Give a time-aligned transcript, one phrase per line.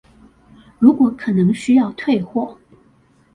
[0.79, 2.57] 如果可能需要退貨